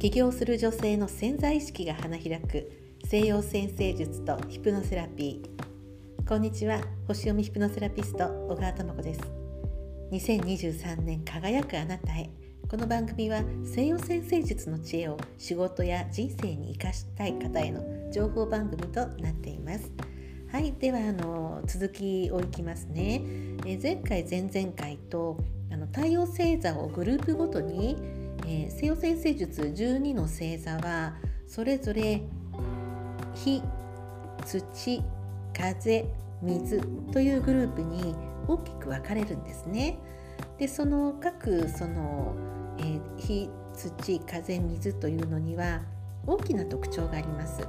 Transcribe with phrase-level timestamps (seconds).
[0.00, 6.26] 起業する女性の潜在意識が花開く西洋先生術とヒプノセラピー。
[6.26, 6.80] こんにちは。
[7.06, 9.20] 星読みヒプノセラピスト小川智子です。
[10.10, 12.30] 2023年輝くあなたへ。
[12.70, 19.92] この番組は西洋先生術の知恵を仕事や人生に生かしたい方への情報番組となっています。
[20.50, 20.72] はい。
[20.72, 23.20] ではあの続きをいきますね。
[23.66, 25.36] え前回前々回と
[25.70, 31.14] あの太陽星座をグループごとにえー、西洋先生術12の星座は
[31.46, 32.22] それぞれ
[33.34, 33.62] 火
[34.44, 35.02] 土
[35.52, 36.06] 風
[36.42, 36.80] 水
[37.12, 38.14] というグループに
[38.48, 39.98] 大きく分かれるんですね。
[40.58, 42.34] でその各その、
[42.78, 45.82] えー、火土風水というのには
[46.26, 47.62] 大きな特徴があります。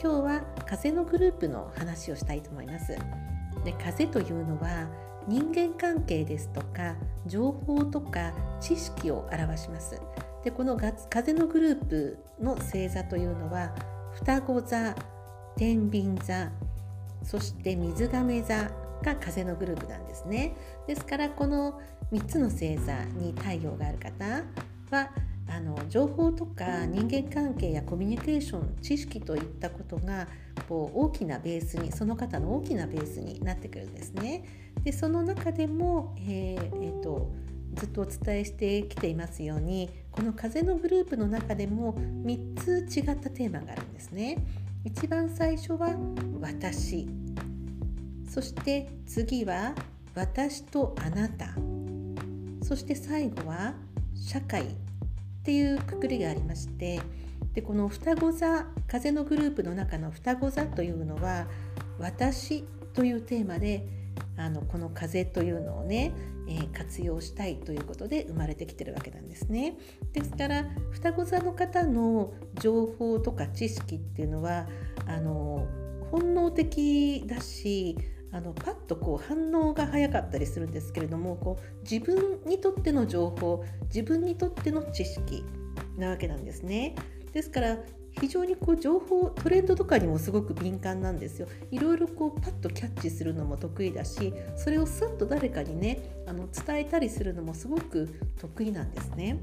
[0.00, 2.96] 今日は風のグループの話をしたいと思います。
[3.64, 4.88] で風というのは
[5.28, 6.96] 人間関係ですとか
[7.26, 10.00] 情報とか知識を表します。
[10.42, 10.78] でこの
[11.10, 13.74] 風のグループの星座というのは
[14.14, 14.94] 双子座
[15.56, 16.50] 天秤座
[17.22, 18.70] そして水亀座
[19.02, 20.56] が風のグループなんですね。
[20.86, 21.80] ですからこの
[22.12, 24.24] 3つの星座に太陽がある方
[24.90, 25.10] は
[25.48, 30.28] あの情報とか人間関係やコミュニケーション知識といったことが
[30.68, 34.44] こう大きなベースにその方の大きなベースになってくるんですね。
[34.84, 37.32] でその中でも、えーえーと、
[37.74, 44.38] ずっとお伝えしてきていますようにこの風のグループの中でも3つ違ったテーマがあるんですね。
[44.84, 45.96] 一番最初は
[46.40, 47.08] 私
[48.28, 49.74] そして次は
[50.14, 51.54] 私とあなた
[52.62, 53.74] そして最後は
[54.14, 54.66] 社会
[55.48, 57.00] っていうくくりがありまして
[57.54, 61.46] でこの双子座風のグループの中の双子座というのは
[61.98, 63.88] 私というテーマで
[64.36, 66.12] あのこの風というのをね、
[66.50, 69.78] えー、活用したいということで生まれてきてるわけなんですね。
[70.12, 74.66] ですから双子座の方の情報とか知識っていうのは
[75.06, 75.66] あの
[76.10, 77.96] 本能的だし
[78.30, 85.44] あのパッとこう反応が早かったりするんですけれどもこう自分にとっての情報自分にとっての知識
[85.96, 86.94] なわけなんですね。
[87.32, 87.78] ですから
[88.20, 91.46] 非常にこう情報トレンドとかにもすごく敏感なんですよ。
[91.70, 98.08] いろいろこうパッとキャッチするのも得意だしそれをスッと誰かにねあの伝えたりするのもすごく
[98.40, 99.40] 得意なんですね。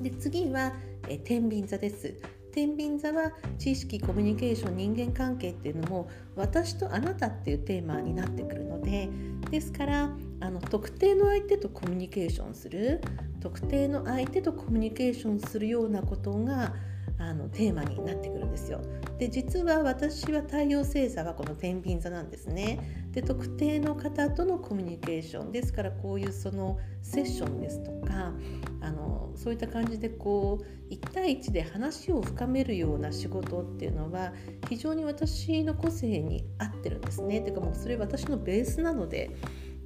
[0.00, 0.72] で次は
[1.08, 2.14] え天秤座です。
[2.54, 9.08] 天秤座は知識コミュニケーション人間関係っていうのも私とあなたっていうテーマになってくるので
[9.50, 13.00] ですからあの特定の相手とコミュニケーションする
[13.40, 16.74] 特定の相手とコミュニケーションするようなことが
[17.18, 18.80] あのテーマになってくるんですよ。
[19.18, 23.08] で実は私は太陽星座はこの天秤座なんですね。
[23.12, 28.32] で特定の方とのコミュニケーションですからこういうそのセッションですとか
[28.80, 34.32] あのそういった感じでこう1対1で話を深めるような仕事っていうのは
[34.68, 37.40] 非常に私の個性に合ってるんですね。
[37.40, 39.30] ていうかもうそれ私のベースなので。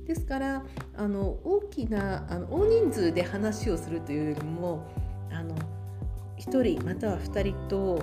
[0.07, 0.65] ですから
[0.97, 4.91] あの大きなあの大人数で話をするというよりも
[5.31, 5.55] あの
[6.39, 8.03] 1人または2人と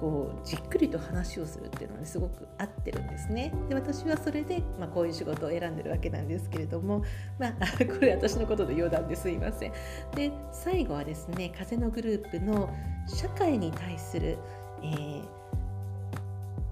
[0.00, 3.52] こうじっくりと話をするっていうのにすごく合ってるんですね。
[3.68, 7.02] で私はそれで、まあ、こういう仕事を選んでるわけなんですけれども、
[7.38, 7.52] まあ、
[7.84, 9.72] これ私のことで余談ですいません。
[10.14, 12.68] で最後はですね風のグループの
[13.06, 14.38] 社会に対する、
[14.82, 15.22] えー、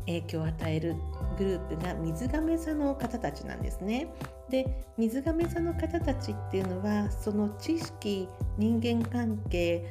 [0.07, 0.97] 影響を与える
[1.39, 4.09] グループが水亀座の方たちなんですね。
[4.51, 8.29] で水亀座の方たちっていうのはその知識
[8.59, 9.87] 人間関係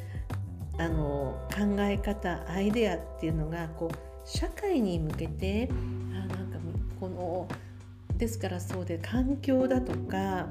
[0.77, 5.69] あの考え方アイデアっていうのがこう社会に向けて
[6.13, 6.57] あなんか
[6.99, 7.47] この
[8.17, 10.47] ですからそうで環境だとか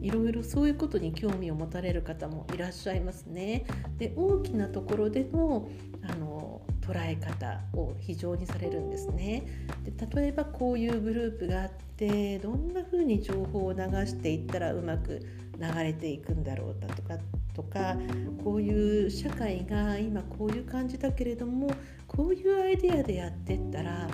[0.00, 3.66] いろいろそういうことに興味を持たれる方もいらっしゃいますね。
[3.98, 5.68] で大きなところでの
[6.02, 9.44] あの捉え方を非常にされるんですね。
[9.84, 15.20] で例えばこういうグループがあってどんな風に情報を流していったらうまく
[15.60, 17.18] 流れていくんだろうだとか
[17.54, 17.96] とか
[18.42, 21.70] こういう社会が今こういう感じだけれども
[22.06, 24.08] こういうアイデアでやってったら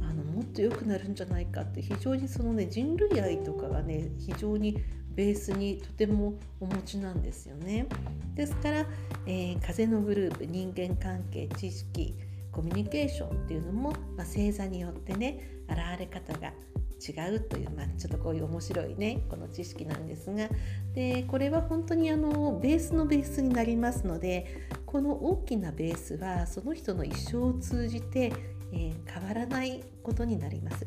[0.00, 4.78] あのもっと良くなるんじゃないかって非常にそのね人類愛とかがね非常に
[5.14, 7.86] ベースにとてもお持ちなんですよね。
[8.34, 8.86] ですから、
[9.26, 12.14] えー、風のグループ人間関係知識
[12.50, 16.52] コミュニケーションっていうのも、まあ、星座によってね現れ方が
[17.08, 20.48] 違うという、まあ、ちょっとこういう面白いねこの知識なんですが
[20.94, 28.32] でこれは本当にあのベースのベースになりますのでこの大きなベースはその人の一生を通じて、
[28.72, 30.86] えー、変わらないことになります。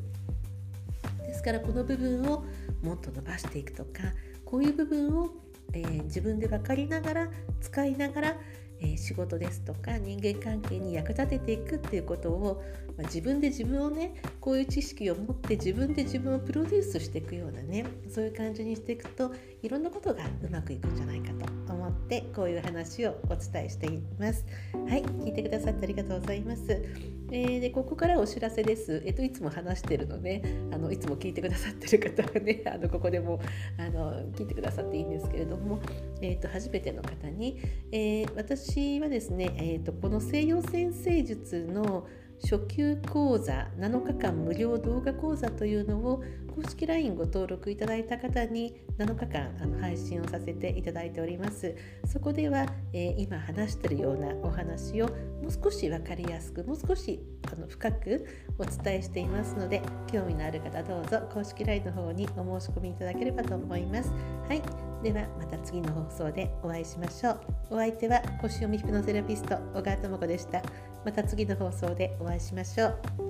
[1.25, 2.45] ですからこの部分を
[2.83, 4.13] もっと伸ばしていくとか
[4.45, 5.31] こういう部分を、
[5.73, 7.29] えー、自分で分かりながら
[7.61, 8.37] 使いながら、
[8.81, 12.63] え、仕事ですとか人間関係に役立てていくっていうことを、
[12.97, 21.31] ま、自分で自分をねこういう知識を持って自分で自分をプロデュースしていくようなねそういう感じにしていくといろんなことがうまくいくんじゃないか
[21.67, 24.45] と思ってこういう話をお伝えしています。
[24.87, 27.14] はい聞いてくださってありがとうございます。
[27.31, 29.01] えー、でここからお知らせです。
[29.05, 33.39] えっといつも話してるので、あのいつも聞いてくださってる方はね あのここでも
[33.77, 35.79] あの聞いてくださっていいんですけれども、
[36.21, 37.59] えーと、初めての方に、
[37.91, 42.07] えー、私はですね、えーと、この西洋先生術の
[42.43, 46.23] 初級講座7日間無料動画講座というのを
[46.55, 51.75] 公式 LINE ご登録いただいた方に7日間あの配信をさせていただいております。
[52.05, 57.19] そこでは、え、今話してるようなお話をもう少し分かりやすくもう少し
[57.51, 58.25] あの深く
[58.57, 59.81] お伝えしていますので
[60.11, 64.11] 興味のある方どうぞ公式 LINE の方にお申し込みいただければと思います。
[64.47, 64.61] はい。
[65.03, 67.39] ではまた次の放送でお会いしましょう。
[67.71, 70.61] お相手は星読みヒプノセラピスト小川智子でした。
[71.05, 73.24] また次の放送でお会いしましょう。